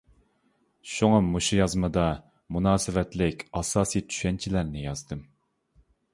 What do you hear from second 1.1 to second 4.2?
مۇشۇ يازمىدا مۇناسىۋەتلىك ئاساسى